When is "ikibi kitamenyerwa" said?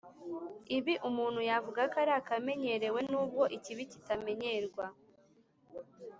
3.57-4.85